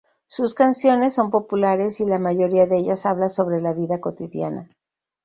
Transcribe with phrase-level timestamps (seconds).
[0.25, 4.67] Sus canciones son populares y la mayoría de ellas habla sobre la vida cotidiana.